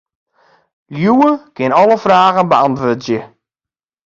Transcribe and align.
Liuwe 0.93 1.31
kin 1.55 1.75
alle 1.79 1.97
fragen 2.03 2.49
beäntwurdzje. 2.51 3.19